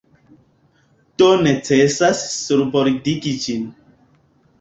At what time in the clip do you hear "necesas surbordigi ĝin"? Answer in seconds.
1.47-3.69